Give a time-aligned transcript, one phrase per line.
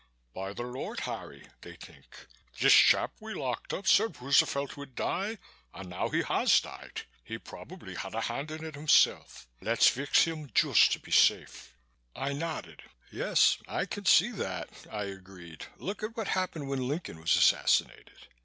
[0.33, 2.25] 'By the Lord Harry!' they think,
[2.59, 5.37] 'this chap we locked up said Roosevelt would die
[5.75, 7.03] and now he has died.
[7.23, 9.47] He probably had a hand in it himself.
[9.61, 11.75] Let's fix him just to be safe!'"
[12.15, 12.81] I nodded.
[13.11, 15.67] "Yes, I can see that," I agreed.
[15.77, 18.27] "Look at what happened when Lincoln was assassinated.